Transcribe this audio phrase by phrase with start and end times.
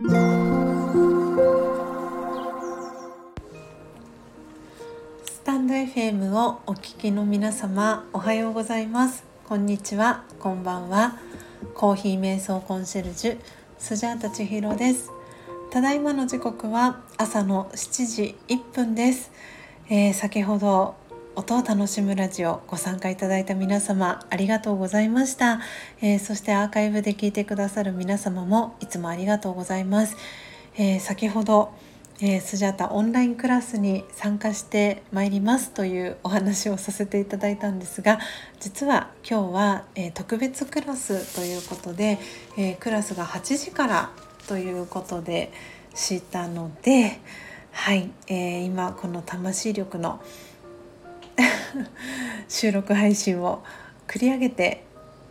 [0.00, 0.04] ス
[5.42, 9.24] タンド FM をお聞きの皆様おはようございます。
[9.48, 10.22] こんにちは。
[10.38, 11.18] こんばんは。
[11.74, 13.38] コーヒー瞑想コンシェルジュ
[13.76, 15.10] スジャータ千尋です。
[15.72, 19.32] ただいまの時刻は朝の7時1分です、
[19.90, 20.94] えー、先ほど
[21.38, 25.60] 音を楽しむラジオご参加いただいた皆様ありがとうございました、
[26.02, 30.16] えー、そしてアーカイブで聞いてくださる皆様もいつもありがとうございます、
[30.74, 31.70] えー、先ほど、
[32.20, 38.18] えー、スジャタオンラインクラスに参加してまいりますというお話をさせていただいたんですが
[38.58, 42.18] 実は今日は、え特別クラスということで、
[42.56, 44.10] えクラスが8時から
[44.48, 45.52] ということで
[45.94, 47.20] したので
[47.70, 50.20] はい、え今この魂力の
[52.48, 53.62] 収録配信を
[54.06, 54.84] 繰り上げて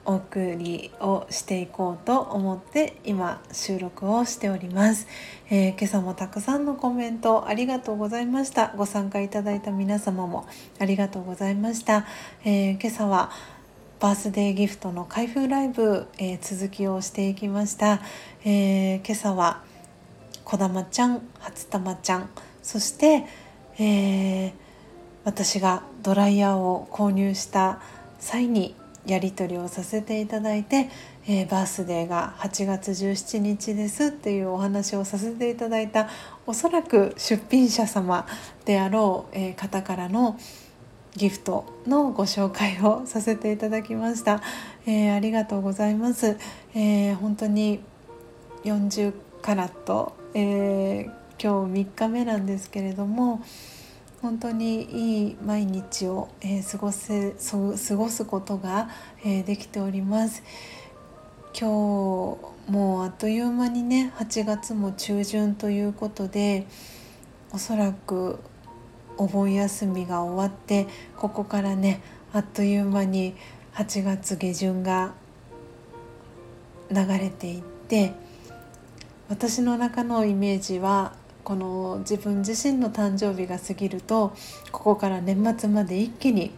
[0.06, 5.06] お送りをしていこうと思って今収録をしております、
[5.50, 8.74] えー、今朝もたくさんのコメントありがとうございました。
[8.78, 10.48] ご参加いただいた皆様も
[10.80, 12.06] ありがとうございました、
[12.46, 13.32] えー、今朝は
[14.00, 18.00] バースデーギフトの開封ライブ、えー、続きをしていきました、
[18.46, 19.64] え今朝は
[20.46, 22.30] こだまちゃん初玉ちゃん
[22.62, 23.26] そして、
[23.80, 24.67] えー
[25.28, 27.82] 私がドライヤーを購入した
[28.18, 28.76] 際に
[29.06, 30.90] やり取りをさせていただいて、
[31.28, 36.08] えー、バースデーが8月17日ですっていうお話をさせていただいた
[36.46, 38.26] おそらく出品者様
[38.64, 40.40] であろう、えー、方からの
[41.18, 44.42] ギフトのご紹介をさせていただきました、
[44.86, 46.38] えー、ありがとうございます、
[46.74, 47.82] え本当に
[48.64, 53.42] 40カラット、え今日3日目なんですけれども
[54.22, 58.90] 本当にいい毎日を、えー、過ごせ過ごすことが、
[59.24, 60.44] えー、できております。
[61.60, 66.68] 今日もうあっという間にね8月も中旬ということで
[67.52, 68.40] おそらく
[69.18, 72.02] お盆休みが終わってここからね
[72.34, 73.36] あっという間に
[73.74, 75.14] 8月下旬が
[76.92, 78.14] 流れていって
[79.30, 81.14] 私の中のイメージは
[81.48, 84.36] この自分自身の誕生日が過ぎると
[84.74, 86.52] ここから年末まで一気に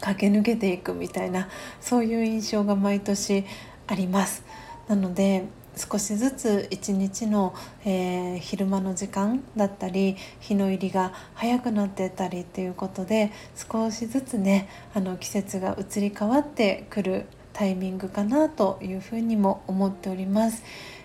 [0.00, 1.50] 駆け抜けていくみたいな
[1.82, 3.44] そういう印象が毎年
[3.86, 4.42] あります。
[4.88, 5.44] なので
[5.76, 20.62] 少しずつ一日の、えー、昼間の時間だったり日の入りが早くなってたりっていうことで少しずつねあの季節が移り変わってくるタイミングかなというふうにも思っております。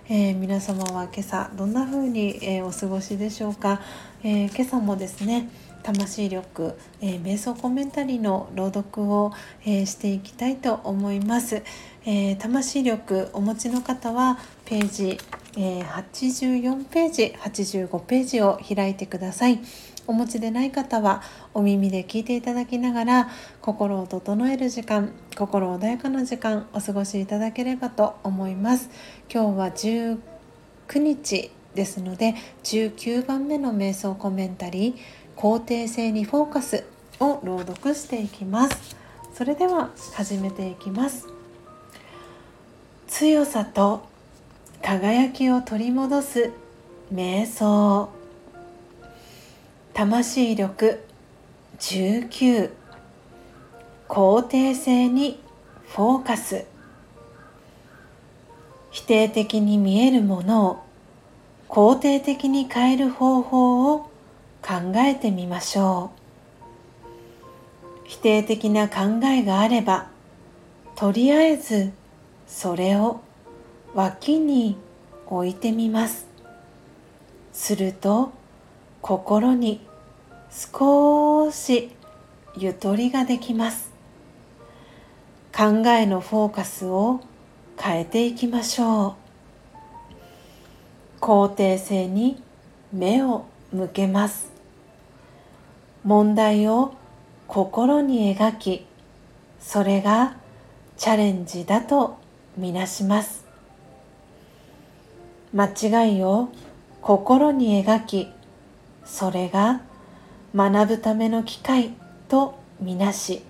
[0.10, 3.82] えー、皆様は今朝どんな風に、えー、お過ごしでしょうか、
[4.24, 5.50] えー、今朝もですね
[5.84, 9.34] 魂力、え瞑想コメンタリーの朗読を、
[9.66, 11.64] えしていきたいと思います、
[12.06, 15.18] え魂力お持ちの方はページ、
[15.58, 19.60] え84ページ85ページを開いてください。
[20.08, 21.22] お持ちでない方は
[21.54, 23.30] お耳で聞いていただきながら
[23.62, 28.90] 心を整える時間心穏やかな時間お過ごしいただければと思います。
[29.32, 30.20] 今日は19
[31.00, 36.84] 日ですので19番目の瞑想コメンタリー肯定性にフォーカス
[37.20, 38.96] を朗読していきます。
[39.34, 41.28] それでは始めていきます。
[43.08, 44.11] 強さと
[44.82, 46.52] 輝きを取り戻す
[47.14, 48.10] 瞑想。
[49.94, 51.04] 魂力
[51.80, 52.72] 19
[54.08, 55.40] 肯定性に
[55.88, 56.66] フォーカス。
[58.90, 60.84] 否定的に見えるものを
[61.70, 64.10] 肯定的に変える方法を
[64.62, 66.22] 考えてみましょう。
[68.06, 70.08] 否定的な考えがあれば
[70.96, 71.94] とりあえず
[72.46, 73.22] それを
[73.94, 74.78] 脇に
[75.28, 76.28] 置いてみます。
[77.52, 78.32] すると
[79.02, 79.86] 心に
[80.50, 81.92] 少し
[82.58, 83.92] ゆとりができます。
[85.56, 87.20] 考えのフォーカスを
[87.78, 89.16] 変えていきましょ
[91.20, 91.24] う。
[91.24, 92.42] 肯定性に
[92.94, 94.52] 目を向けます。
[96.04, 96.94] 問題を
[97.48, 98.86] 心に描き
[99.60, 100.36] それが
[100.98, 102.18] チャレンジだと
[102.58, 103.41] みなします。
[105.54, 106.50] 間違いを
[107.02, 108.28] 心に描き
[109.04, 109.82] それが
[110.56, 111.92] 学ぶための機会
[112.30, 113.42] とみなし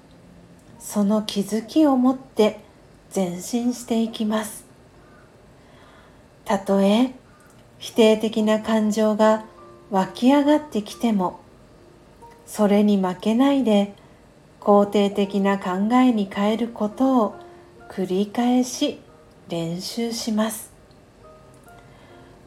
[0.80, 2.60] その気づきを持って
[3.16, 4.66] 前進していきます。
[6.46, 7.14] たとえ
[7.78, 9.46] 否定的な感情が
[9.90, 11.40] 湧き上がってきても
[12.46, 13.94] それに負けないで
[14.60, 17.36] 肯定的な考えに変えることを
[17.90, 19.00] 繰り返し
[19.50, 20.71] 練習します。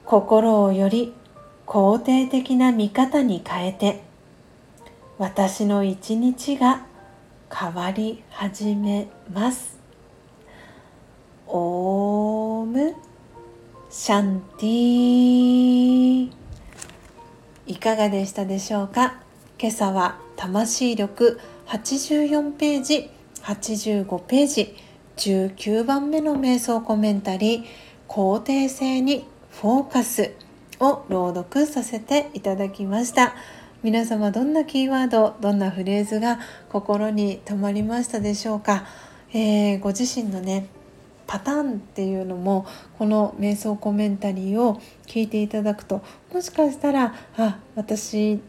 [0.06, 1.15] 心をより
[1.67, 4.03] 肯定的な見方に変えて
[5.19, 6.87] 私の一日が
[7.51, 9.79] 変わり始めます。
[11.47, 12.95] オーム。
[13.91, 16.33] シャンティ
[17.67, 19.21] いかがでしたでしょうか？
[19.57, 23.11] 今朝は魂力84ページ
[23.43, 24.75] 85ページ
[25.17, 27.65] 19番目の瞑想コメンタリー
[28.09, 29.25] 肯定性に
[29.61, 30.33] フォーカス
[30.81, 33.35] を朗読させていただきました。
[33.85, 36.41] 皆様どんなキーワードどんなフレーズが
[36.71, 38.87] 心に留まりましたでしょうか、
[39.35, 40.69] えー、ご自身のね
[41.27, 42.67] パターンっていうのも
[42.99, 46.03] この瞑想コメンタリーを聞いていただくと
[46.33, 48.41] もしかしたらあ私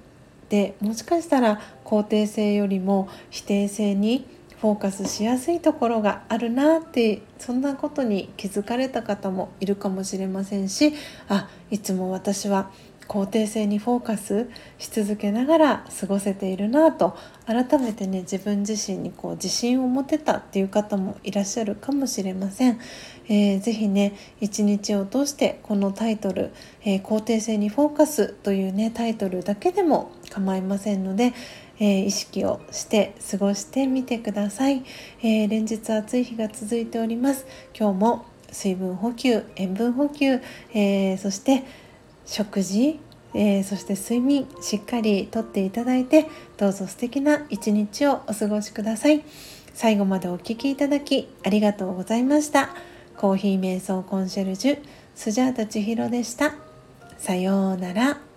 [0.48, 4.26] でもしかしたら肯定性よりも否定性に
[4.62, 10.94] フォーカスしやすいところがあるなってそんなことに気づかれた方もいるかもしれませんし
[11.28, 12.72] あいつも私は
[13.08, 17.16] 肯定性にフォーカスし続けながら過ごせているなと
[17.46, 22.80] 改めてね自分自身にこう自信を持てたっていう方もいらっしゃるかもしれません。
[23.28, 26.52] えー、ぜね一日を通してこのタイトル、
[26.84, 31.34] えー、肯定性にフォーカス」というねタイトルだけでも構いませんので、
[31.80, 34.84] えー、意識をして過ごしてみてください、
[35.24, 37.46] え連日暑い日が続いております
[37.78, 40.42] 今日も水分補給塩分補給、
[40.74, 41.64] えそして
[42.26, 43.00] 食事、
[43.34, 46.28] えー、そして睡眠しっかりとっていただいて
[46.58, 49.24] どうぞ素敵な一日をお過ごしください。
[49.74, 52.70] 最後までお聴きいただきありがとうございました。
[53.18, 54.80] コーヒー瞑想コンシェルジュ
[55.16, 56.56] スジャータ千尋でした。
[57.18, 58.35] さようなら。